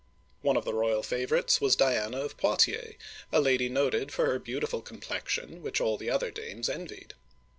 [0.41, 2.95] One of the royal favorites was Dian'a of Poitiers,
[3.31, 7.13] a lady noted for her beautiful complexion which all the other dames envied.